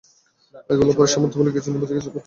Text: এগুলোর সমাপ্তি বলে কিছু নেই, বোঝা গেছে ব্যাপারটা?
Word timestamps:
এগুলোর 0.69 1.11
সমাপ্তি 1.13 1.35
বলে 1.39 1.51
কিছু 1.55 1.67
নেই, 1.69 1.79
বোঝা 1.81 1.95
গেছে 1.95 2.05
ব্যাপারটা? 2.05 2.19